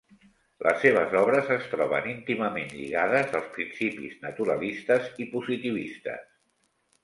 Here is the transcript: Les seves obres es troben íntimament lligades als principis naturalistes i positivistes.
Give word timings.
Les 0.67 0.77
seves 0.83 1.11
obres 1.19 1.51
es 1.55 1.67
troben 1.73 2.07
íntimament 2.13 2.73
lligades 2.79 3.37
als 3.43 3.53
principis 3.61 4.19
naturalistes 4.27 5.15
i 5.27 5.31
positivistes. 5.39 6.29